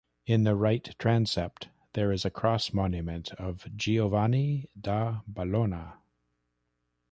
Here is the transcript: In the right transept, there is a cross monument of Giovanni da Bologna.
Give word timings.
In 0.25 0.45
the 0.45 0.55
right 0.55 0.83
transept, 0.97 1.67
there 1.93 2.11
is 2.11 2.25
a 2.25 2.31
cross 2.31 2.73
monument 2.73 3.31
of 3.33 3.67
Giovanni 3.77 4.67
da 4.75 5.19
Bologna. 5.27 5.91